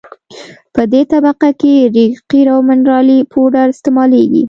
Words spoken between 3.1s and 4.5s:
پوډر استعمالیږي